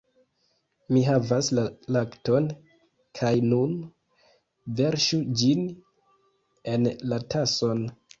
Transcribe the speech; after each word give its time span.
Mi 0.95 0.99
havas 1.07 1.49
la 1.57 1.65
lakton, 1.95 2.47
kaj 3.19 3.31
nun... 3.49 3.75
verŝu 4.81 5.19
ĝin 5.43 5.63
en 6.73 6.89
la 7.13 7.21
tason... 7.35 7.85